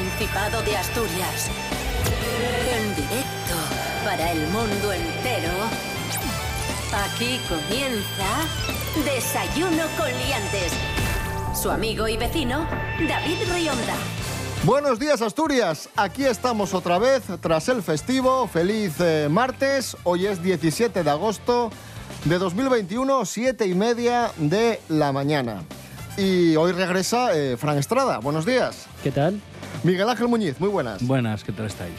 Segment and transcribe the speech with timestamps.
[0.00, 1.50] Principado de Asturias.
[2.74, 3.54] En directo
[4.02, 5.52] para el mundo entero.
[7.04, 10.72] Aquí comienza Desayuno con Liantes.
[11.54, 12.66] Su amigo y vecino,
[13.06, 13.94] David Rionda.
[14.64, 20.42] Buenos días Asturias, aquí estamos otra vez tras el festivo, feliz eh, martes, hoy es
[20.42, 21.70] 17 de agosto
[22.24, 25.62] de 2021, 7 y media de la mañana.
[26.16, 28.86] Y hoy regresa eh, Fran Estrada, buenos días.
[29.02, 29.40] ¿Qué tal?
[29.82, 31.06] Miguel Ángel Muñiz, muy buenas.
[31.06, 31.94] Buenas, ¿qué tal estáis?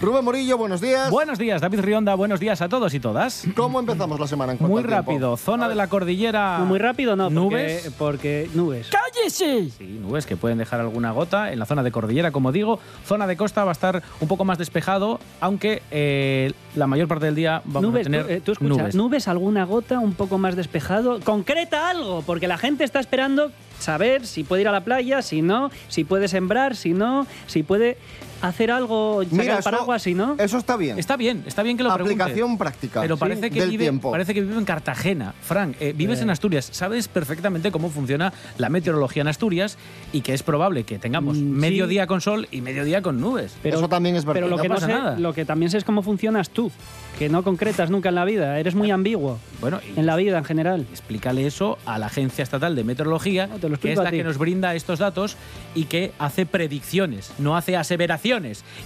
[0.00, 1.10] Rubén Morillo, buenos días.
[1.10, 3.44] Buenos días, David Rionda, buenos días a todos y todas.
[3.54, 6.60] ¿Cómo empezamos la semana en cuanto Muy rápido, zona de la cordillera.
[6.60, 7.92] Muy rápido no, porque, ¿Nubes?
[7.98, 8.88] porque nubes.
[8.88, 9.68] ¡Cállese!
[9.68, 12.78] Sí, nubes que pueden dejar alguna gota en la zona de cordillera, como digo.
[13.04, 17.26] Zona de costa va a estar un poco más despejado, aunque eh, la mayor parte
[17.26, 18.94] del día vamos nubes, a tener tú, eh, tú escuchas, nubes.
[18.94, 19.28] nubes.
[19.28, 21.20] alguna gota un poco más despejado.
[21.20, 25.42] Concreta algo, porque la gente está esperando saber si puede ir a la playa, si
[25.42, 27.98] no, si puede sembrar, si no, si puede
[28.42, 30.34] hacer algo, sacar Mira, el eso- paraguas, si no.
[30.38, 30.98] Eso está bien.
[30.98, 32.22] Está bien, está bien que lo pregunte.
[32.22, 34.10] Aplicación práctica Pero sí, parece que, del vive, tiempo.
[34.10, 35.34] parece que vive en Cartagena.
[35.42, 36.22] Frank, eh, vives Eh.
[36.22, 39.76] en Asturias, sabes perfectamente cómo funciona la meteorología en Asturias
[40.12, 41.90] y que es probable que tengamos Mm, medio sí.
[41.90, 43.54] día con sol y medio día con nubes.
[43.64, 44.40] Eso también es verdad.
[44.40, 45.18] Pero lo No que, no pasa sé, nada.
[45.18, 46.70] lo que también sé es cómo funcionas tú,
[47.18, 50.38] que no concretas nunca en la vida, eres muy ambiguo Bueno, y en la vida
[50.38, 50.86] en general.
[50.90, 54.24] explícale eso a la Agencia Estatal de Meteorología, No, te lo que es la que
[54.24, 55.36] nos brinda estos datos
[55.74, 58.29] y que hace predicciones, no hace aseveraciones.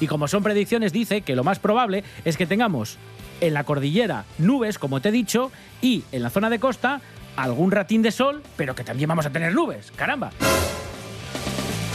[0.00, 2.97] Y como son predicciones, dice que lo más probable es que tengamos
[3.41, 7.03] en la cordillera nubes, como te he dicho, y en la zona de costa
[7.37, 9.92] algún ratín de sol, pero que también vamos a tener nubes.
[9.97, 10.31] ¡Caramba!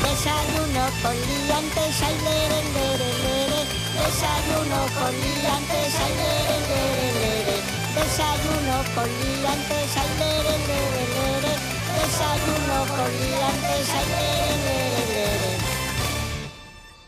[0.03, 1.15] Desayuno con.
[7.95, 9.09] Desayuno con.
[11.95, 14.48] Desayuno con.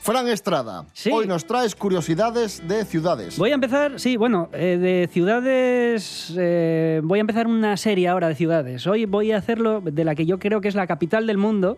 [0.01, 1.11] Fran Estrada, Sí.
[1.13, 3.37] hoy nos traes curiosidades de ciudades.
[3.37, 6.33] Voy a empezar, sí, bueno, eh, de ciudades.
[6.35, 8.87] eh, voy a empezar una serie ahora de ciudades.
[8.87, 11.77] Hoy voy a hacerlo de la que yo creo que es la capital del mundo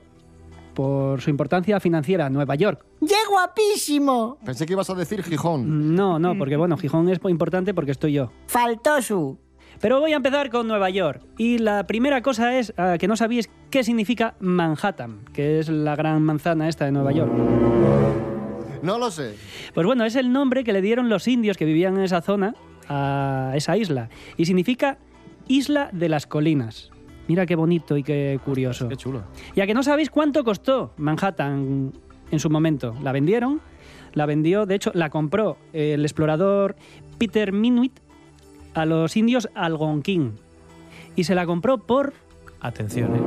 [0.73, 2.85] por su importancia financiera, Nueva York.
[3.05, 4.37] ¡Qué guapísimo!
[4.45, 5.93] Pensé que ibas a decir Gijón.
[5.93, 8.31] No, no, porque bueno, Gijón es importante porque estoy yo.
[8.47, 9.37] Faltó su.
[9.83, 11.21] Pero voy a empezar con Nueva York.
[11.37, 15.97] Y la primera cosa es ah, que no sabéis qué significa Manhattan, que es la
[15.97, 17.29] gran manzana esta de Nueva York.
[18.81, 19.35] No lo sé.
[19.73, 22.55] Pues bueno, es el nombre que le dieron los indios que vivían en esa zona
[22.87, 24.07] a esa isla.
[24.37, 24.99] Y significa
[25.49, 26.89] Isla de las Colinas.
[27.27, 28.87] Mira qué bonito y qué curioso.
[28.87, 29.25] Qué chulo.
[29.53, 31.91] Ya que no sabéis cuánto costó Manhattan
[32.31, 32.95] en su momento.
[33.03, 33.59] La vendieron,
[34.13, 36.77] la vendió, de hecho, la compró el explorador
[37.17, 37.99] Peter Minuit
[38.73, 40.33] a los indios Algonquin.
[41.15, 42.13] Y se la compró por
[42.61, 43.19] Atención, ¿eh?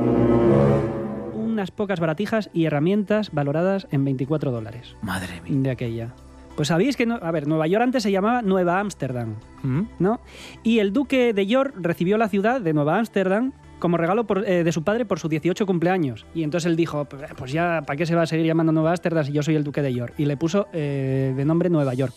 [1.35, 5.59] unas pocas baratijas y herramientas valoradas en 24 dólares Madre mía.
[5.63, 6.13] de aquella.
[6.55, 9.81] Pues sabéis que, no- a ver, Nueva York antes se llamaba Nueva Ámsterdam, ¿Mm?
[9.99, 10.19] ¿no?
[10.63, 14.63] Y el duque de York recibió la ciudad de Nueva Ámsterdam como regalo por- eh,
[14.63, 16.25] de su padre por su 18 cumpleaños.
[16.33, 19.23] Y entonces él dijo, pues ya, ¿para qué se va a seguir llamando Nueva Ámsterdam
[19.25, 20.15] si yo soy el duque de York?
[20.17, 22.13] Y le puso eh, de nombre Nueva York.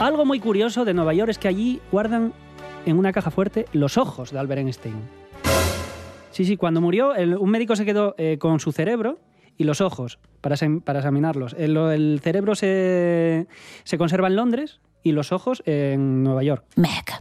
[0.00, 2.32] Algo muy curioso de Nueva York es que allí guardan
[2.86, 4.94] en una caja fuerte los ojos de Albert Einstein.
[6.30, 9.18] Sí, sí, cuando murió, el- un médico se quedó eh, con su cerebro
[9.56, 11.54] y los ojos para, sem- para examinarlos.
[11.58, 13.48] El, el cerebro se,
[13.82, 16.64] se conserva en Londres y los ojos en Nueva York.
[16.76, 17.20] Mec.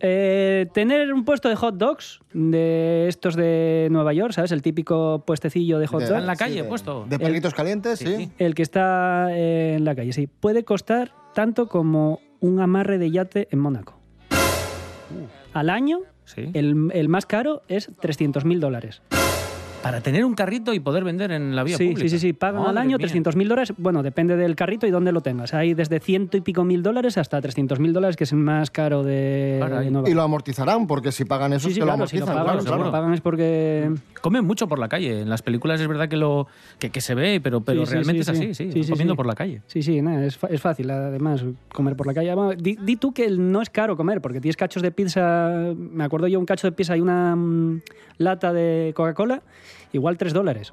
[0.00, 4.52] Eh, tener un puesto de hot dogs de estos de Nueva York, ¿sabes?
[4.52, 6.26] El típico puestecillo de hot De- Está en dogs.
[6.26, 7.04] la calle de- puesto.
[7.08, 8.06] De perritos calientes, sí.
[8.06, 8.30] Sí, sí.
[8.38, 10.26] El que está eh, en la calle, sí.
[10.26, 13.98] Puede costar tanto como un amarre de yate en Mónaco.
[15.52, 16.50] Al año, Sí.
[16.54, 19.02] el, el más caro es 300.000 dólares.
[19.84, 22.00] Para tener un carrito y poder vender en la vía Sí, pública.
[22.08, 23.06] sí, sí, sí, pagan al año mía.
[23.06, 23.74] 300.000 dólares.
[23.76, 25.52] Bueno, depende del carrito y dónde lo tengas.
[25.52, 29.02] Hay desde ciento y pico mil dólares hasta 300.000 dólares, que es el más caro
[29.02, 29.58] de,
[29.92, 32.24] Nueva Y lo amortizarán, porque si pagan eso Sí, es que claro, lo si lo
[32.24, 32.26] amortizan.
[32.26, 32.90] pagan, claro, si lo claro.
[32.92, 33.90] pagan es porque...
[34.22, 35.20] Comen mucho por la calle.
[35.20, 36.46] En las películas es verdad que lo
[36.78, 38.44] que, que se ve, pero, pero Sí, sí, realmente sí, es sí.
[38.44, 38.72] así, sí.
[38.72, 39.16] Sí, van sí, comiendo sí.
[39.18, 39.60] por la calle.
[39.66, 42.34] Sí, sí, nada, es, fa- es fácil además comer por la calle.
[42.56, 46.26] Di, di tú que no es caro comer, porque tienes cachos de pizza, me acuerdo
[46.26, 47.82] yo un cacho de pizza y una mm,
[48.16, 49.42] lata de Coca-Cola,
[49.92, 50.72] igual 3 dólares.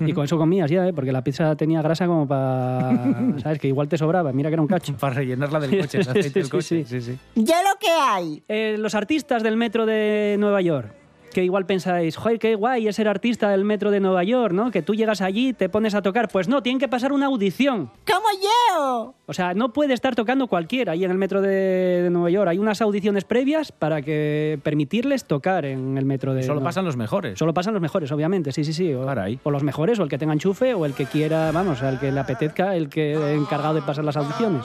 [0.00, 0.92] Y con eso comías ya, ¿eh?
[0.92, 2.92] porque la pizza tenía grasa como para...
[3.42, 3.58] ¿Sabes?
[3.58, 4.32] Que igual te sobraba.
[4.32, 4.94] Mira que era un cacho.
[4.96, 6.62] Para rellenarla del coche, el Sí, aceite del sí, coche.
[6.62, 7.00] sí.
[7.00, 7.18] Sí, sí.
[7.34, 8.42] Ya lo que hay.
[8.46, 10.94] Eh, los artistas del metro de Nueva York.
[11.32, 14.70] Que igual pensáis, joder, qué guay es ser artista del metro de Nueva York, ¿no?
[14.70, 16.28] Que tú llegas allí, te pones a tocar.
[16.28, 17.90] Pues no, tienen que pasar una audición.
[18.06, 19.14] ¡Como yo!
[19.26, 22.48] O sea, no puede estar tocando cualquiera ahí en el metro de, de Nueva York.
[22.48, 26.96] Hay unas audiciones previas para que permitirles tocar en el metro de Solo pasan los
[26.96, 27.38] mejores.
[27.38, 28.94] Solo pasan los mejores, obviamente, sí, sí, sí.
[28.94, 29.38] O, Caray.
[29.42, 32.10] o los mejores, o el que tenga enchufe, o el que quiera, vamos, al que
[32.10, 34.64] le apetezca, el que encargado de pasar las audiciones.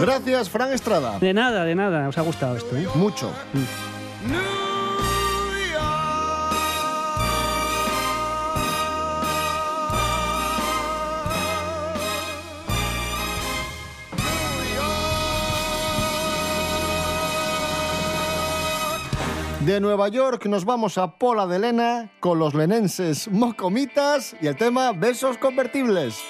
[0.00, 1.18] Gracias, Fran Estrada.
[1.18, 2.86] De nada, de nada, os ha gustado esto, ¿eh?
[2.94, 3.30] Mucho.
[19.64, 24.56] De Nueva York nos vamos a Pola de Lena con los lenenses Mocomitas y el
[24.56, 26.22] tema Besos Convertibles.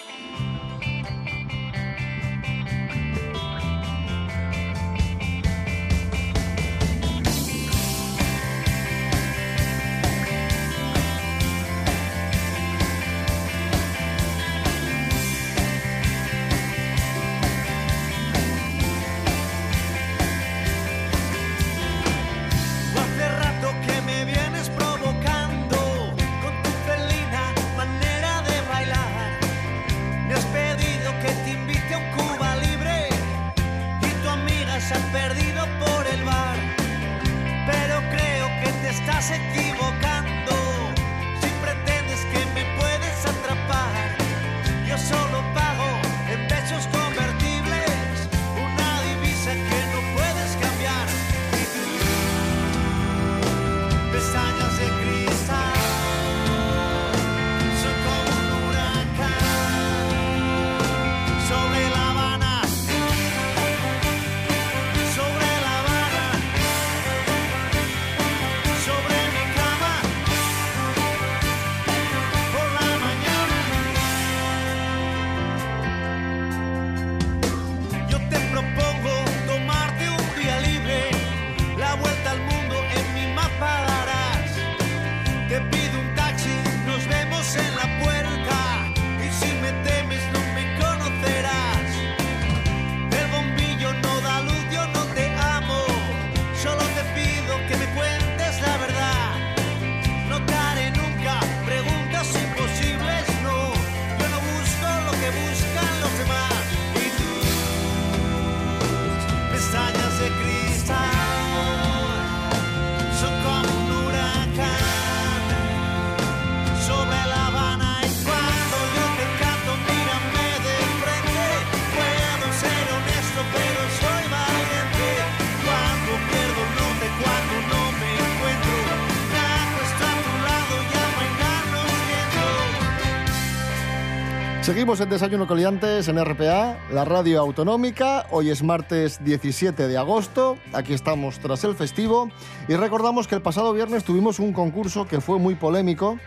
[134.95, 138.27] Seguimos en Desayuno Coliantes en RPA, la radio autonómica.
[138.31, 140.57] Hoy es martes 17 de agosto.
[140.73, 142.31] Aquí estamos tras el festivo.
[142.69, 146.21] Y recordamos que el pasado viernes tuvimos un concurso que fue muy polémico.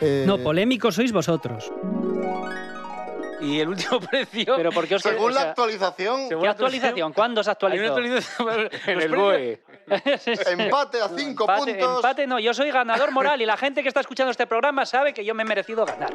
[0.00, 1.72] Eh, No, polémicos sois vosotros.
[3.40, 4.54] Y el último precio.
[4.56, 7.12] Pero ¿por qué os Según o sea, la actualización, ¿Qué actualización?
[7.12, 8.48] ¿Cuándo se Hay una actualizó?
[8.48, 9.62] actualización En el BOE.
[10.58, 11.96] empate a cinco Empate, puntos.
[11.96, 15.12] empate no, yo soy ganador moral y la gente que está escuchando este programa sabe
[15.12, 16.14] que yo me he merecido ganar.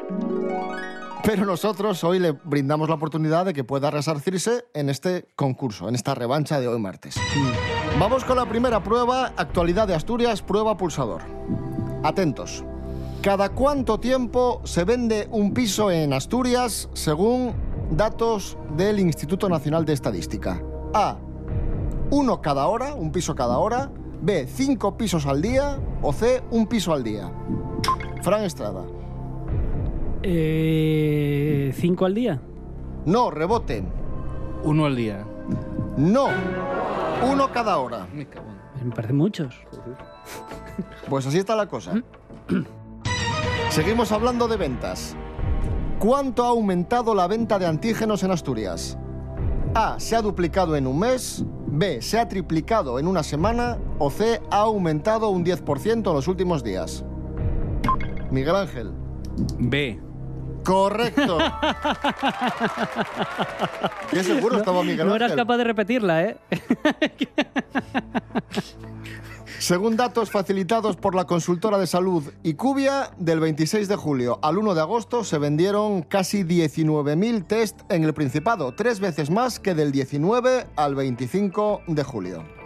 [1.24, 5.94] Pero nosotros hoy le brindamos la oportunidad de que pueda resarcirse en este concurso, en
[5.94, 7.16] esta revancha de hoy martes.
[8.00, 11.22] Vamos con la primera prueba, actualidad de Asturias, prueba pulsador.
[12.04, 12.64] Atentos.
[13.22, 17.54] ¿Cada cuánto tiempo se vende un piso en Asturias según
[17.92, 20.60] datos del Instituto Nacional de Estadística?
[20.96, 21.18] A.
[22.10, 23.92] Uno cada hora, un piso cada hora.
[24.24, 24.48] B.
[24.48, 25.80] Cinco pisos al día.
[26.02, 26.42] O C.
[26.50, 27.32] Un piso al día.
[28.24, 28.84] Fran Estrada.
[30.24, 32.42] Eh, ¿Cinco al día?
[33.06, 33.84] No, rebote.
[34.64, 35.26] Uno al día.
[35.98, 36.28] No.
[37.32, 38.08] Uno cada hora.
[38.14, 38.46] Me cago
[38.80, 39.56] en- Me parecen muchos.
[41.10, 41.94] Pues así está la cosa.
[43.70, 45.16] Seguimos hablando de ventas.
[46.00, 48.98] ¿Cuánto ha aumentado la venta de antígenos en Asturias?
[49.76, 50.00] A.
[50.00, 51.46] Se ha duplicado en un mes.
[51.68, 52.02] B.
[52.02, 53.78] Se ha triplicado en una semana.
[54.00, 54.42] O C.
[54.52, 57.06] Ha aumentado un 10% en los últimos días.
[58.32, 58.92] Miguel Ángel.
[59.60, 60.00] B.
[60.64, 61.38] Correcto.
[64.10, 65.28] Qué seguro estaba Miguel No Ángel.
[65.28, 66.38] eras capaz de repetirla, ¿eh?
[69.60, 74.74] Según datos facilitados por la consultora de salud Icubia, del 26 de julio al 1
[74.74, 79.92] de agosto se vendieron casi 19.000 test en el Principado, tres veces más que del
[79.92, 82.61] 19 al 25 de julio.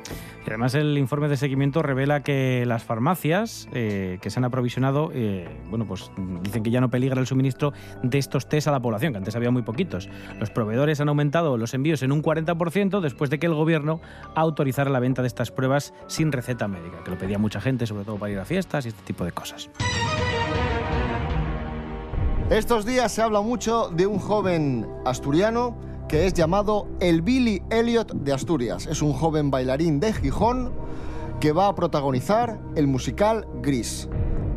[0.52, 5.48] Además el informe de seguimiento revela que las farmacias eh, que se han aprovisionado, eh,
[5.70, 6.12] bueno, pues
[6.42, 7.74] dicen que ya no peligra el suministro
[8.04, 10.10] de estos test a la población, que antes había muy poquitos.
[10.40, 14.02] Los proveedores han aumentado los envíos en un 40% después de que el gobierno
[14.36, 18.06] autorizara la venta de estas pruebas sin receta médica, que lo pedía mucha gente, sobre
[18.06, 19.70] todo para ir a fiestas y este tipo de cosas.
[22.50, 25.76] Estos días se habla mucho de un joven asturiano
[26.08, 28.86] que es llamado el Billy Elliot de Asturias.
[28.88, 30.72] Es un joven bailarín de Gijón
[31.40, 34.08] que va a protagonizar el musical Gris.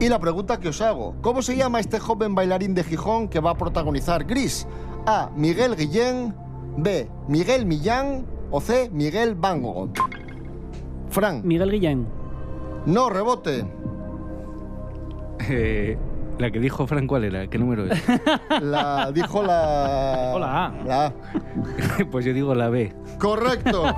[0.01, 3.41] Y la pregunta que os hago, ¿cómo se llama este joven bailarín de Gijón que
[3.41, 4.67] va a protagonizar Gris?
[5.07, 5.31] A.
[5.35, 6.35] Miguel Guillén,
[6.77, 7.09] B.
[7.27, 8.91] Miguel Millán o C.
[8.93, 9.91] Miguel Van Gogh.
[11.09, 12.07] Fran, Miguel Guillén.
[12.87, 13.65] no rebote.
[15.49, 15.97] Eh,
[16.39, 17.47] la que dijo Fran, ¿cuál era?
[17.49, 18.03] ¿Qué número es?
[18.63, 20.71] La dijo la Dijo la A.
[20.85, 21.13] La A.
[22.11, 22.95] pues yo digo la B.
[23.19, 23.85] Correcto.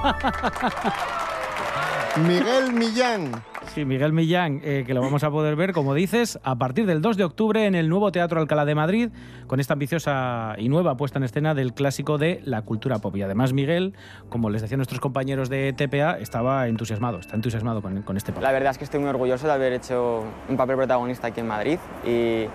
[2.27, 3.31] Miguel Millán.
[3.75, 7.01] Sí, Miguel Millán, eh, que lo vamos a poder ver, como dices, a partir del
[7.01, 9.11] 2 de octubre en el nuevo Teatro Alcalá de Madrid,
[9.47, 13.15] con esta ambiciosa y nueva puesta en escena del clásico de la cultura pop.
[13.15, 13.95] Y además Miguel,
[14.29, 18.43] como les decían nuestros compañeros de TPA, estaba entusiasmado, está entusiasmado con, este papel.
[18.43, 21.47] La verdad es que estoy muy orgulloso de haber hecho un papel protagonista aquí en
[21.47, 22.47] Madrid y,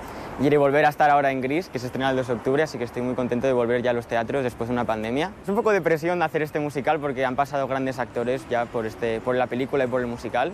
[0.45, 2.77] y volver a estar ahora en Gris, que se estrena el 2 de octubre, así
[2.77, 5.31] que estoy muy contento de volver ya a los teatros después de una pandemia.
[5.43, 8.85] Es un poco de presión hacer este musical porque han pasado grandes actores ya por,
[8.85, 10.51] este, por la película y por el musical.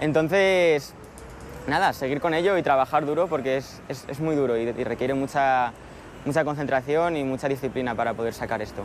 [0.00, 0.94] Entonces,
[1.68, 5.12] nada, seguir con ello y trabajar duro porque es, es- muy duro y, y requiere
[5.14, 5.72] mucha,
[6.24, 8.82] mucha concentración y mucha disciplina para poder sacar esto.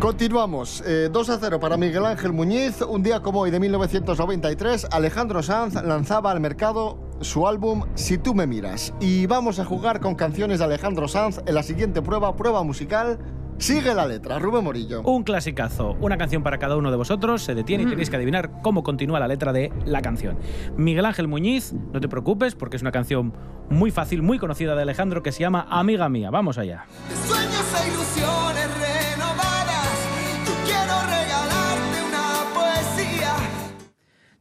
[0.00, 0.82] Continuamos.
[0.86, 2.80] Eh, 2 a 0 para Miguel Ángel Muñiz.
[2.80, 8.34] Un día como hoy de 1993, Alejandro Sanz lanzaba al mercado su álbum Si tú
[8.34, 8.94] me miras.
[8.98, 13.18] Y vamos a jugar con canciones de Alejandro Sanz en la siguiente prueba, prueba musical.
[13.60, 15.02] Sigue la letra, Rubén Morillo.
[15.02, 18.50] Un clasicazo, una canción para cada uno de vosotros, se detiene y tenéis que adivinar
[18.62, 20.38] cómo continúa la letra de la canción.
[20.78, 23.34] Miguel Ángel Muñiz, no te preocupes porque es una canción
[23.68, 26.30] muy fácil, muy conocida de Alejandro que se llama Amiga Mía.
[26.30, 26.86] Vamos allá.
[27.26, 30.08] Sueños e ilusiones renovadas.
[30.46, 33.36] Yo quiero regalarte una poesía.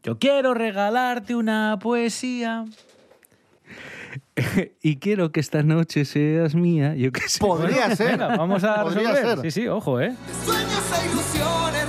[0.02, 2.66] Yo quiero regalarte una poesía.
[4.82, 6.96] y quiero que esta noche seas mía.
[6.96, 7.40] Yo qué sé.
[7.40, 8.12] Podría ser.
[8.12, 9.38] Venga, vamos a Podría resolver.
[9.40, 9.52] ser.
[9.52, 10.14] Sí, sí, ojo, ¿eh?
[10.46, 11.86] Sueños e ilusiones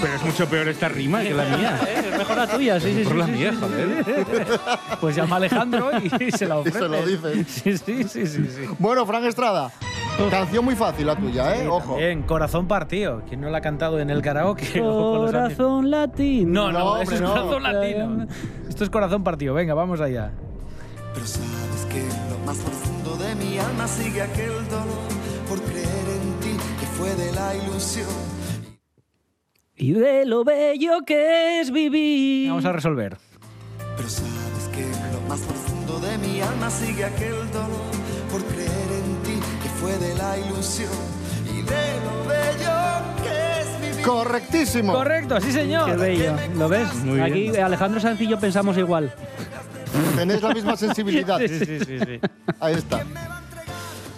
[0.00, 1.80] Pero es mucho peor esta rima que la mía.
[2.10, 3.04] Es mejor la tuya, sí, sí, sí.
[3.04, 4.04] Por la sí, mía, sí, joder.
[5.00, 6.78] Pues llama a Alejandro y se la Y ofrece.
[6.78, 7.44] se lo dice.
[7.44, 8.44] Sí, sí, sí, sí.
[8.46, 8.68] sí.
[8.78, 9.70] Bueno, Fran Estrada.
[10.30, 11.66] Canción muy fácil la tuya, ¿eh?
[11.68, 11.98] Ojo.
[11.98, 13.22] En Corazón Partido.
[13.26, 14.80] ¿Quién no la ha cantado en el karaoke?
[14.82, 15.54] Ojo con los amigos.
[15.56, 16.50] Corazón latino.
[16.52, 17.30] No, no, No, hombre, es no.
[17.30, 18.26] Corazón Latino.
[18.68, 19.54] Esto es Corazón Partido.
[19.54, 20.30] Venga, vamos allá.
[21.14, 25.08] Pero sabes que en lo más profundo de mi alma sigue aquel dolor
[25.48, 28.06] por creer en ti que fue de la ilusión.
[29.80, 32.50] Y de lo bello que es vivir.
[32.50, 33.16] Vamos a resolver.
[33.96, 37.90] Pero sabes que en lo más profundo de mi alma sigue aquel dolor
[38.30, 40.90] por creer en ti que fue de la ilusión
[41.46, 44.06] y de lo bello que es vivir.
[44.06, 44.92] Correctísimo.
[44.92, 45.92] Correcto, sí, señor.
[45.92, 46.36] Qué bello.
[46.56, 46.94] ¿Lo ves?
[46.96, 47.22] Muy bien.
[47.22, 49.10] Aquí Alejandro Sanz y yo pensamos igual.
[50.14, 51.38] Tenéis la misma sensibilidad.
[51.38, 52.20] Sí, sí, sí, sí.
[52.60, 53.02] Ahí está.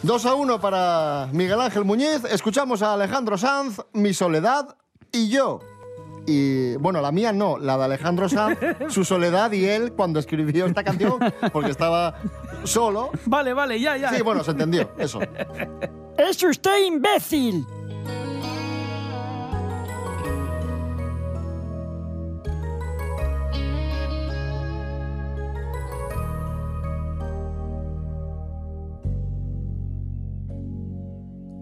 [0.03, 2.25] 2 a 1 para Miguel Ángel Muñiz.
[2.25, 4.77] Escuchamos a Alejandro Sanz, Mi Soledad
[5.13, 5.61] y yo.
[6.27, 10.67] Y bueno, la mía no, la de Alejandro Sanz, su soledad y él cuando escribió
[10.67, 11.19] esta canción,
[11.53, 12.15] porque estaba
[12.65, 13.11] solo.
[13.27, 14.11] Vale, vale, ya, ya.
[14.11, 15.21] Sí, bueno, se entendió, eso.
[16.17, 17.67] ¡Es usted imbécil!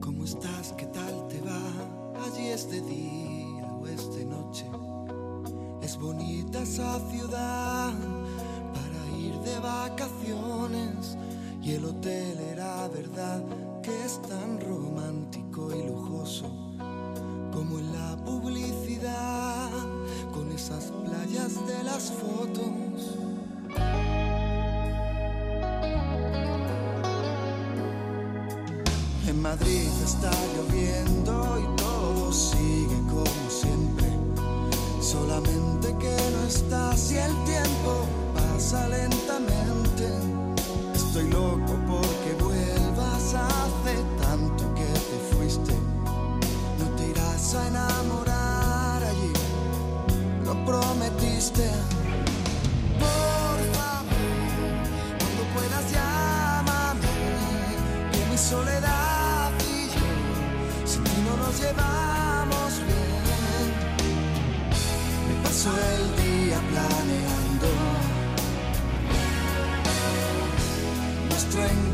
[0.00, 0.74] ¿Cómo estás?
[0.76, 2.26] ¿Qué tal te va?
[2.26, 3.39] Allí es de día
[3.80, 4.66] o es de noche.
[5.82, 7.92] Es bonita esa ciudad
[8.74, 11.16] para ir de vacaciones.
[11.62, 13.42] Y el hotel era verdad
[13.82, 16.48] que es tan romántico y lujoso
[17.52, 19.70] como en la publicidad
[20.32, 23.18] con esas playas de las fotos.
[29.26, 32.89] En Madrid está lloviendo y todo sigue
[36.50, 40.06] estás y el tiempo pasa lentamente.
[40.92, 45.74] Estoy loco porque vuelvas hace tanto que te fuiste.
[46.78, 49.32] No te irás a enamorar allí,
[50.44, 51.70] lo prometiste.
[53.04, 54.18] Por favor,
[55.20, 57.12] cuando puedas llámame,
[58.12, 60.08] que mi soledad y yo,
[60.84, 63.66] si ti no nos llevamos bien,
[65.28, 66.19] me pasó el
[71.60, 71.89] nuestro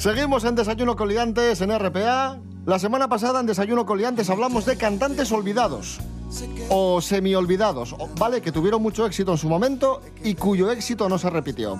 [0.00, 2.38] Seguimos en Desayuno con Liantes en RPA.
[2.64, 6.00] La semana pasada en Desayuno con Liantes hablamos de cantantes olvidados
[6.70, 8.40] o semi-olvidados, ¿vale?
[8.40, 11.78] Que tuvieron mucho éxito en su momento y cuyo éxito no se repitió.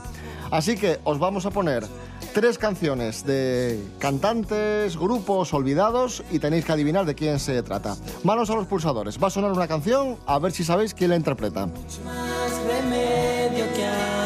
[0.51, 1.87] Así que os vamos a poner
[2.35, 7.97] tres canciones de cantantes, grupos olvidados y tenéis que adivinar de quién se trata.
[8.23, 9.17] Manos a los pulsadores.
[9.17, 11.69] Va a sonar una canción, a ver si sabéis quién la interpreta.
[12.05, 14.20] más remedio que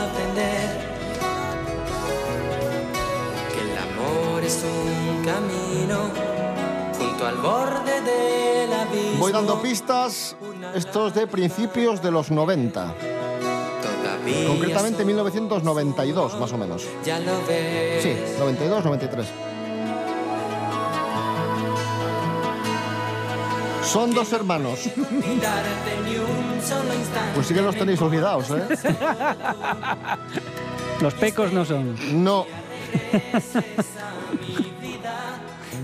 [4.44, 6.10] amor es un camino
[6.98, 9.18] junto al borde del abismo.
[9.18, 10.36] Voy dando pistas,
[10.74, 12.94] estos de principios de los 90,
[13.82, 16.84] Todavía concretamente soy- 1992 más o menos.
[17.04, 18.02] Ya lo ves.
[18.02, 19.26] Sí, 92, 93.
[23.82, 24.88] Son dos hermanos.
[27.34, 28.64] Pues sí que los tenéis olvidados, ¿eh?
[31.00, 31.94] Los pecos no son.
[32.24, 32.46] No,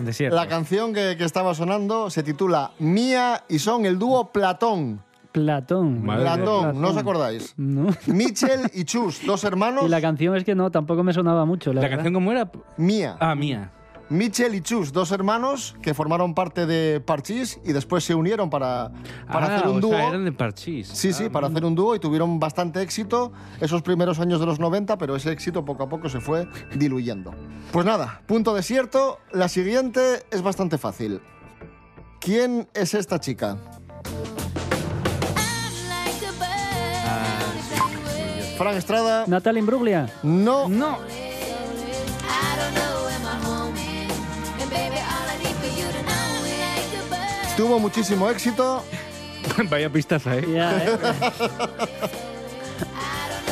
[0.04, 0.36] Desierto.
[0.36, 5.02] la canción que, que estaba sonando se titula Mía y son el dúo Platón.
[5.32, 6.04] Platón.
[6.04, 6.22] Madre.
[6.22, 7.54] Platón, ¿no os acordáis?
[7.56, 7.88] No.
[8.06, 9.84] Michel y Chus, dos hermanos.
[9.86, 11.72] Y la canción es que no, tampoco me sonaba mucho.
[11.72, 12.50] La, ¿La canción cómo era?
[12.76, 13.16] Mía.
[13.20, 13.70] Ah, mía.
[14.11, 18.90] Michel y Chus, dos hermanos que formaron parte de Parchís y después se unieron para,
[19.31, 19.90] para ah, hacer un o dúo.
[19.92, 20.88] sea, eran de parchís.
[20.88, 24.59] Sí, sí, para hacer un dúo y tuvieron bastante éxito esos primeros años de los
[24.59, 27.33] 90, pero ese éxito poco a poco se fue diluyendo.
[27.70, 29.18] Pues nada, punto desierto.
[29.33, 31.20] La siguiente es bastante fácil.
[32.18, 33.59] ¿Quién es esta chica?
[38.59, 39.25] Fran Estrada.
[39.29, 40.12] Natalie Imbruglia.
[40.23, 40.68] No.
[40.68, 40.99] No.
[47.61, 48.83] Tuvo muchísimo éxito.
[49.70, 50.46] Vaya pistaza, ¿eh?
[50.51, 50.99] Ya, ¿eh?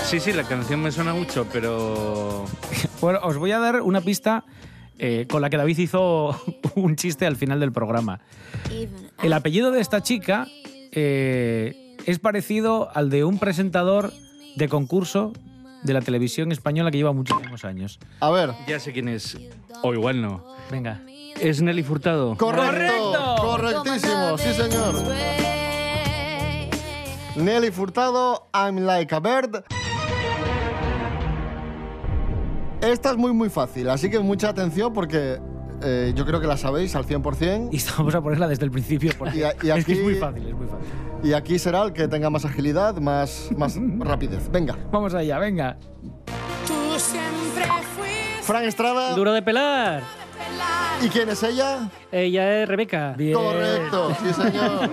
[0.06, 2.46] Sí, sí, la canción me suena mucho, pero...
[3.02, 4.44] Bueno, os voy a dar una pista
[4.98, 6.34] eh, con la que David hizo
[6.74, 8.20] un chiste al final del programa.
[9.22, 10.46] El apellido de esta chica
[10.90, 14.14] eh, es parecido al de un presentador
[14.56, 15.34] de concurso
[15.82, 17.98] de la televisión española que lleva muchísimos años.
[18.20, 18.54] A ver.
[18.66, 19.36] Ya sé quién es.
[19.82, 20.46] O igual no.
[20.70, 21.02] Venga.
[21.40, 22.36] Es Nelly Furtado.
[22.36, 23.36] Correcto.
[23.40, 24.94] Correctísimo, sí señor.
[27.36, 29.64] Nelly Furtado, I'm Like a Bird.
[32.80, 35.38] Esta es muy muy fácil, así que mucha atención porque
[35.82, 37.68] eh, yo creo que la sabéis al 100%.
[37.72, 40.04] Y vamos a ponerla desde el principio porque Y a- y es que es aquí-
[40.04, 40.86] muy fácil, es muy fácil.
[41.22, 44.48] Y aquí será el que tenga más agilidad, más, más rapidez.
[44.50, 44.76] Venga.
[44.92, 45.76] Vamos allá, venga.
[46.66, 47.64] Tú siempre
[47.96, 49.14] fuiste Fran Estrada.
[49.14, 50.02] Duro de pelar.
[51.02, 51.88] ¿Y quién es ella?
[52.10, 53.14] Ella es Rebeca.
[53.16, 53.34] Bien.
[53.34, 54.90] Correcto, sí señor.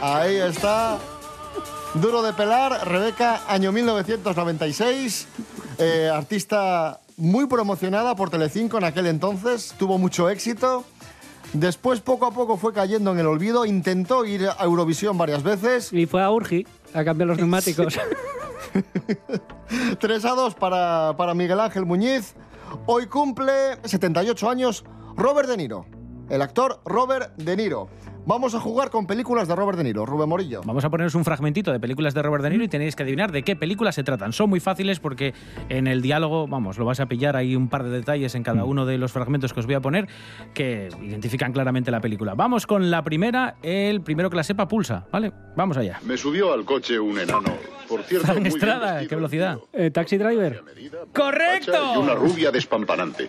[0.00, 0.98] Ahí está.
[1.94, 5.28] Duro de pelar, Rebeca, año 1996.
[5.78, 9.74] eh, artista muy promocionada por Telecinco en aquel entonces.
[9.78, 10.84] Tuvo mucho éxito.
[11.52, 13.64] Después, poco a poco, fue cayendo en el olvido.
[13.64, 15.92] Intentó ir a Eurovisión varias veces.
[15.92, 17.94] Y fue a Urgi a cambiar los neumáticos.
[20.00, 22.34] 3 a 2 para, para Miguel Ángel Muñiz.
[22.86, 24.84] Hoy cumple 78 años
[25.16, 25.86] Robert De Niro.
[26.28, 27.88] El actor Robert De Niro.
[28.26, 30.06] Vamos a jugar con películas de Robert De Niro.
[30.06, 30.62] Rubén Morillo.
[30.64, 33.30] Vamos a poneros un fragmentito de películas de Robert De Niro y tenéis que adivinar
[33.32, 34.32] de qué películas se tratan.
[34.32, 35.34] Son muy fáciles porque
[35.68, 38.64] en el diálogo, vamos, lo vas a pillar, hay un par de detalles en cada
[38.64, 40.08] uno de los fragmentos que os voy a poner
[40.54, 42.34] que identifican claramente la película.
[42.34, 45.30] Vamos con la primera, el primero que la sepa pulsa, ¿vale?
[45.54, 46.00] Vamos allá.
[46.04, 47.52] Me subió al coche un enano.
[47.86, 49.58] Por cierto, muy bien Estrada, vestido, qué velocidad.
[49.74, 50.62] Eh, taxi driver.
[50.64, 51.72] medida, ¡Correcto!
[51.94, 53.28] Y una rubia despampanante.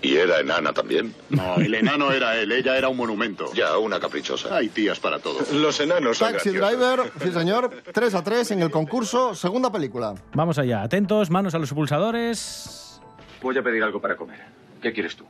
[0.00, 1.12] ¿Y era enana también?
[1.30, 3.52] No, el enano era él, ella era un monumento.
[3.52, 4.56] Ya, una caprichosa.
[4.56, 5.40] Hay tías para todo.
[5.54, 6.96] Los enanos son Taxi graciosos.
[6.96, 10.14] Driver, sí señor, 3 a 3 en el concurso, segunda película.
[10.34, 13.00] Vamos allá, atentos, manos a los pulsadores.
[13.42, 14.40] Voy a pedir algo para comer.
[14.80, 15.24] ¿Qué quieres tú?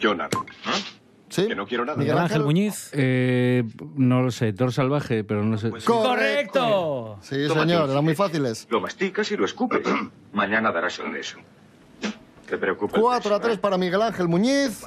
[0.00, 0.30] Yo nada.
[1.28, 1.46] ¿Sí?
[1.48, 1.98] Que no quiero nada.
[1.98, 2.90] Miguel Ángel Muñiz.
[2.92, 3.64] Eh,
[3.96, 5.70] no lo sé, Thor salvaje, pero no sé.
[5.84, 7.18] ¡Correcto!
[7.22, 8.66] Sí, Tómate señor, eran muy fáciles.
[8.70, 9.82] Lo masticas y lo escupes.
[10.32, 11.38] Mañana darás el eso.
[12.54, 13.00] Te preocupes.
[13.00, 14.86] 4 a 3 para Miguel Ángel Muñiz.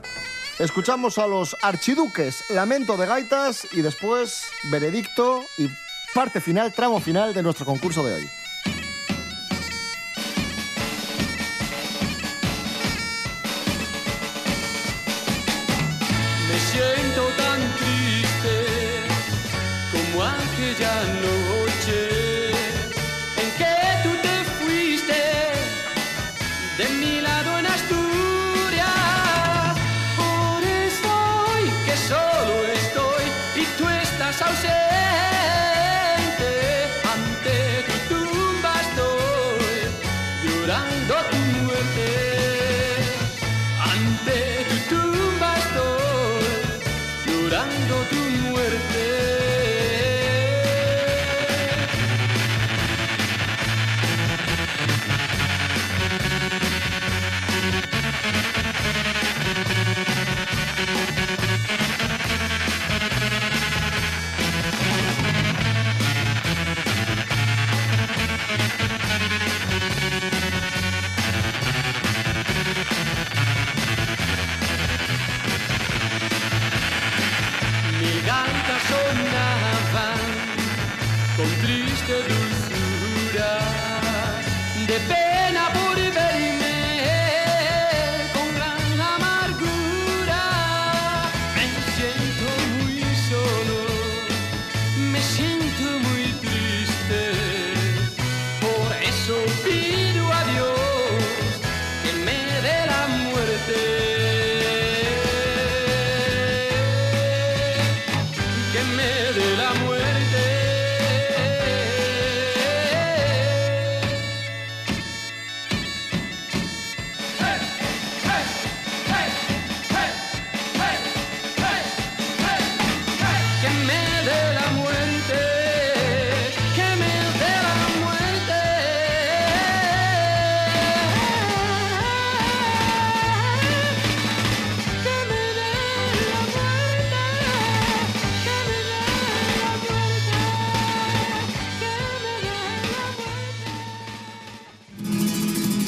[0.58, 5.68] Escuchamos a los archiduques, Lamento de Gaitas y después veredicto y
[6.16, 8.30] parte final, tramo final de nuestro concurso de hoy.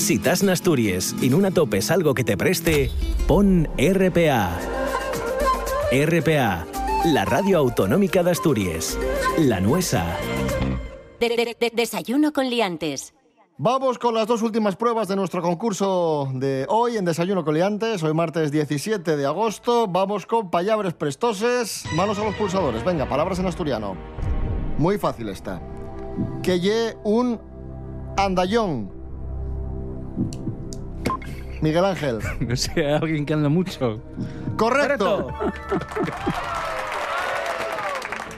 [0.09, 2.89] Si t'has n'Astúries i no topes algo que te preste,
[3.27, 4.57] pon RPA.
[5.93, 6.65] RPA,
[7.13, 8.97] la radio autonómica de Asturias.
[9.37, 10.17] La nuesa.
[11.19, 13.13] De- de- de- desayuno con liantes.
[13.59, 18.01] Vamos con las dos últimas pruebas de nuestro concurso de hoy en Desayuno Coliantes.
[18.01, 19.85] Hoy martes 17 de agosto.
[19.87, 21.83] Vamos con palabras prestoses.
[21.93, 22.83] Manos a los pulsadores.
[22.83, 23.95] Venga, palabras en asturiano.
[24.79, 25.61] Muy fácil está.
[26.41, 27.39] Que lle un
[28.17, 28.97] andallón.
[31.61, 32.19] Miguel Ángel.
[32.39, 33.99] No sé, alguien que anda mucho.
[34.57, 35.27] Correcto.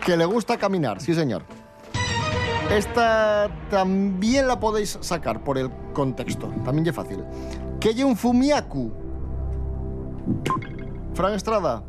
[0.06, 1.44] que le gusta caminar, sí señor.
[2.72, 7.24] Esta también la podéis sacar por el contexto, también es fácil.
[7.80, 8.92] Que lle un fumiaku.
[11.14, 11.84] Fran Estrada.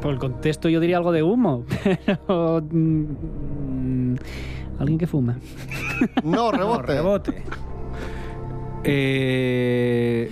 [0.00, 1.64] Por el contexto yo diría algo de humo,
[2.06, 2.62] pero...
[2.70, 4.14] mm,
[4.78, 5.36] Alguien que fuma.
[6.24, 6.86] No, rebote.
[6.86, 7.44] rebote.
[8.84, 10.30] Eh,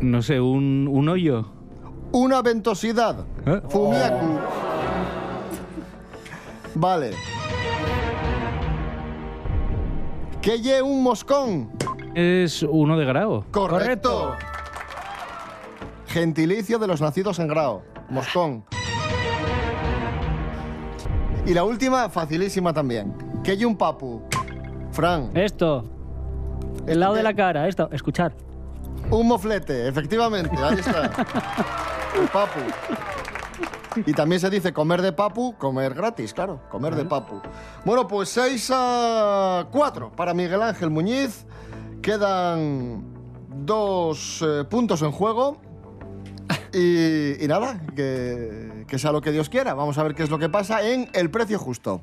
[0.00, 1.46] no sé, un, un hoyo.
[2.12, 3.24] Una ventosidad.
[3.46, 3.60] ¿Eh?
[3.68, 4.38] Fumiaku.
[6.74, 7.10] Vale.
[10.40, 11.70] Que lle un moscón.
[12.14, 13.44] Es uno de grao.
[13.50, 14.36] Correcto.
[16.06, 17.82] Gentilicio de los nacidos en Grao.
[18.08, 18.64] Moscón.
[21.44, 23.12] Y la última, facilísima también.
[23.44, 24.22] Que hay un papu.
[24.92, 25.30] Fran.
[25.36, 25.84] Esto.
[26.86, 27.88] El lado de la cara, esto.
[27.92, 28.32] Escuchar.
[29.10, 30.56] Un moflete, efectivamente.
[30.56, 31.06] Ahí está.
[32.20, 32.60] El papu.
[34.04, 36.60] Y también se dice comer de papu, comer gratis, claro.
[36.70, 37.40] Comer de papu.
[37.84, 41.46] Bueno, pues 6 a 4 para Miguel Ángel Muñiz.
[42.02, 43.04] Quedan
[43.64, 45.60] dos eh, puntos en juego.
[46.72, 49.74] Y, y nada, que, que sea lo que Dios quiera.
[49.74, 52.02] Vamos a ver qué es lo que pasa en el precio justo.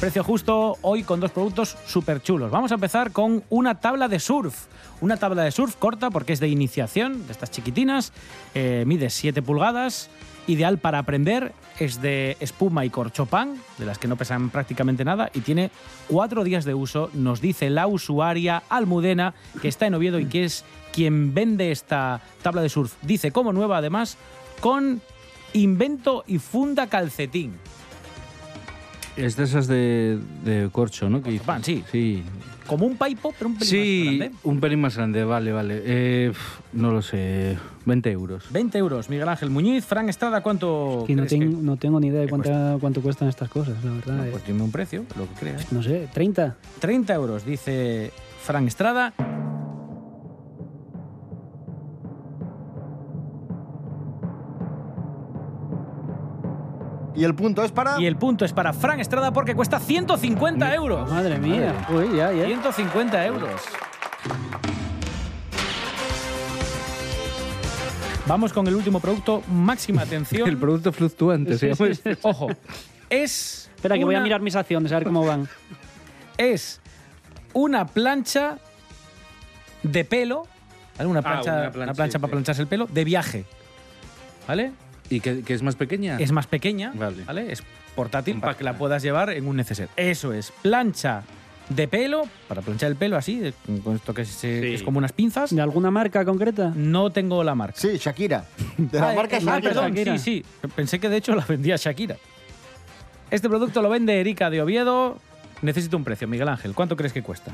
[0.00, 2.50] Precio justo hoy con dos productos súper chulos.
[2.50, 4.66] Vamos a empezar con una tabla de surf.
[5.00, 8.12] Una tabla de surf corta porque es de iniciación, de estas chiquitinas.
[8.54, 10.10] eh, mide 7 pulgadas.
[10.48, 11.52] Ideal para aprender.
[11.78, 15.30] Es de espuma y corchopán, de las que no pesan prácticamente nada.
[15.32, 15.70] Y tiene
[16.08, 20.44] cuatro días de uso, nos dice la usuaria Almudena, que está en Oviedo y que
[20.44, 22.94] es quien vende esta tabla de surf.
[23.02, 24.18] Dice como nueva además,
[24.60, 25.00] con
[25.54, 27.58] invento y funda calcetín.
[29.16, 31.22] Es de esas de, de corcho, ¿no?
[31.22, 31.84] Que sí.
[31.90, 32.22] Sí.
[32.66, 34.36] Como un paipo, pero un pelín Sí, más grande.
[34.42, 35.82] un pelín más grande, vale, vale.
[35.84, 36.32] Eh,
[36.72, 38.44] no lo sé, 20 euros.
[38.50, 39.84] 20 euros, Miguel Ángel Muñiz.
[39.84, 43.28] Fran Estrada, ¿cuánto Que no, crees que- no tengo ni idea de cuánta- cuánto cuestan
[43.28, 44.16] estas cosas, la verdad.
[44.16, 44.28] No, eh.
[44.32, 45.70] pues dime un precio, lo que creas.
[45.72, 46.56] No sé, 30.
[46.80, 48.10] 30 euros, dice
[48.42, 49.14] Fran Estrada.
[57.16, 58.00] Y el punto es para.
[58.00, 61.10] Y el punto es para Fran Estrada porque cuesta 150 euros.
[61.10, 61.72] Madre mía.
[61.88, 62.44] Uy, ya, ya.
[62.46, 63.60] 150 euros.
[68.26, 69.42] Vamos con el último producto.
[69.48, 70.48] Máxima atención.
[70.48, 72.18] El producto fluctuante, llama este.
[72.22, 72.48] Ojo.
[73.08, 73.70] Es.
[73.76, 75.48] Espera, que voy a una- mirar mis acciones, a ver cómo van.
[76.36, 76.80] Es
[77.52, 78.58] una plancha
[79.82, 80.46] de pelo.
[80.98, 81.08] ¿vale?
[81.10, 82.32] Una plancha, una una plancha, plancha sí, para sí.
[82.32, 83.44] plancharse el pelo de viaje.
[84.48, 84.72] ¿Vale?
[85.10, 86.18] ¿Y que, que es más pequeña?
[86.18, 87.24] Es más pequeña, Vale.
[87.24, 87.52] ¿vale?
[87.52, 87.62] Es
[87.94, 89.88] portátil para que la puedas llevar en un neceser.
[89.96, 91.22] Eso es, plancha
[91.68, 94.46] de pelo, para planchar el pelo así, con esto que es, Sí.
[94.48, 95.54] es como unas pinzas.
[95.54, 96.72] ¿De alguna marca concreta?
[96.76, 97.76] No tengo la marca.
[97.80, 98.44] Sí, Shakira.
[98.76, 99.56] De la Ah, marca eh, Shakira.
[99.56, 100.18] ah, perdón, Shakira.
[100.18, 100.68] sí, sí.
[100.76, 102.16] Pensé que de hecho la vendía Shakira.
[103.30, 105.18] Este producto lo vende Erika de Oviedo.
[105.62, 106.74] Necesito un precio, Miguel Ángel.
[106.74, 107.52] ¿Cuánto crees que cuesta?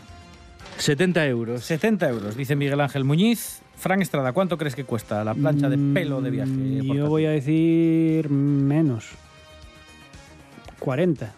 [0.83, 1.65] 70 euros.
[1.65, 3.61] 70 euros, dice Miguel Ángel Muñiz.
[3.77, 6.51] Fran Estrada, ¿cuánto crees que cuesta la plancha de pelo de viaje?
[6.51, 9.11] Mm, Yo voy a decir menos.
[10.79, 11.33] 40.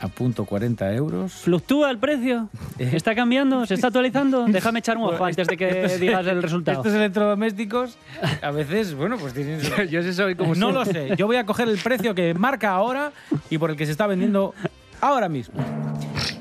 [0.00, 1.32] A punto 40 euros.
[1.32, 2.50] ¿Fluctúa el precio?
[2.78, 3.64] ¿Está cambiando?
[3.64, 4.44] ¿Se está actualizando?
[4.48, 6.78] Déjame echar un ojo antes de que digas el resultado.
[6.80, 7.96] Estos electrodomésticos,
[8.42, 9.58] a veces, bueno, pues tienen...
[9.90, 11.14] Yo sé sabe cómo No lo sé.
[11.16, 13.12] Yo voy a coger el precio que marca ahora
[13.48, 14.54] y por el que se está vendiendo
[15.00, 15.54] ahora mismo.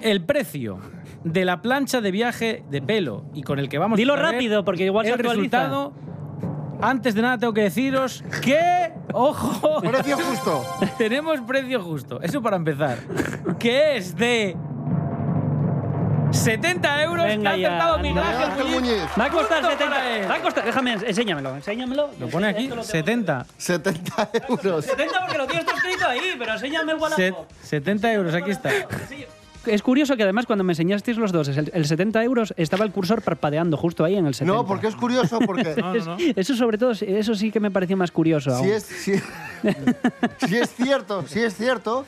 [0.05, 0.79] El precio
[1.23, 4.63] de la plancha de viaje de pelo y con el que vamos Dilo a rápido,
[4.63, 5.57] porque igual se el actualiza.
[5.63, 5.93] resultado.
[6.81, 10.63] Antes de nada tengo que deciros que, ojo, Precio justo.
[10.97, 12.21] tenemos precio justo.
[12.21, 12.97] Eso para empezar.
[13.57, 14.55] Que es de
[16.31, 18.29] 70 euros Venga que ha ya, acertado Miguel anda.
[18.31, 18.81] Ángel Ángel Muñiz.
[18.97, 19.09] Muñiz.
[19.19, 19.95] Va a costar Punto 70.
[19.95, 20.27] para.
[20.27, 22.09] Va a costar, déjame, enséñamelo, enséñamelo.
[22.19, 22.91] Lo pone aquí, Esto lo tengo.
[22.91, 23.45] 70.
[23.57, 24.85] 70 euros.
[24.85, 27.51] 70 porque lo tienes todo escrito ahí, pero enséñame el Se- Wallapop.
[27.61, 28.69] 70 euros, aquí está.
[29.65, 32.91] Es curioso que además cuando me enseñasteis los dos el, el 70 euros estaba el
[32.91, 34.54] cursor parpadeando justo ahí en el 70.
[34.56, 35.75] No, porque es curioso, porque.
[35.86, 36.17] No, no, no.
[36.36, 38.51] Eso sobre todo, eso sí que me pareció más curioso.
[38.51, 38.69] Si aún.
[38.69, 39.13] es, si,
[40.47, 42.06] si es cierto, si es cierto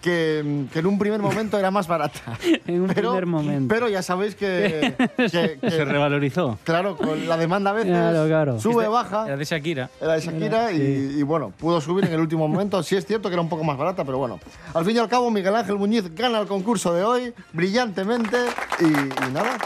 [0.00, 2.20] que, que en un primer momento era más barata.
[2.66, 3.74] En un pero, primer momento.
[3.74, 6.58] Pero ya sabéis que, que- que- Se revalorizó.
[6.64, 8.60] claro, con la demanda a veces Claro, claro.
[8.60, 9.24] sube, Era baja.
[9.24, 9.90] de Shakira.
[10.00, 12.82] Era de Shakira y, y, bueno, pudo subir en el último momento.
[12.82, 14.38] Sí es cierto que era un poco más barata, pero bueno.
[14.74, 18.36] Al fin y al cabo, Miguel Ángel Muñiz gana el concurso de hoy brillantemente
[18.80, 19.56] y, y nada.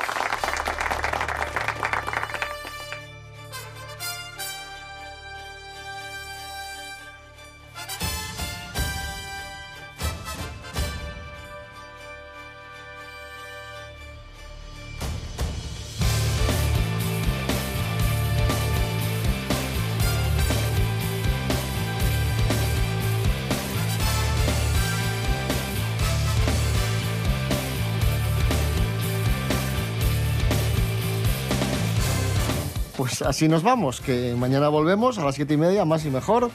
[32.96, 36.50] Pues así nos vamos, que mañana volvemos a las siete y media, más y mejor.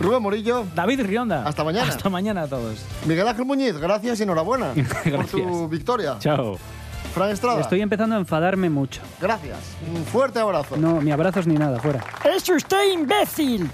[0.00, 1.44] Rubén Morillo, David Rionda.
[1.46, 1.88] Hasta mañana.
[1.88, 2.84] Hasta mañana a todos.
[3.06, 5.70] Miguel Ángel Muñiz, gracias y enhorabuena por tu Gracias.
[5.70, 6.16] victoria.
[6.18, 6.58] Chao.
[7.14, 9.00] Fran Estrada, Estoy empezando a enfadarme mucho.
[9.20, 9.56] gracias.
[9.94, 10.76] Un fuerte abrazo.
[10.76, 12.04] No, ni abrazos ni nada, fuera.
[12.24, 13.70] ¡Es usted imbécil!